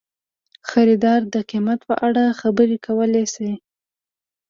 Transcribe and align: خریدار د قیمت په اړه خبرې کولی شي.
خریدار 0.69 1.21
د 1.33 1.35
قیمت 1.49 1.79
په 1.89 1.95
اړه 2.07 2.23
خبرې 2.41 2.77
کولی 2.85 3.25
شي. 3.33 3.51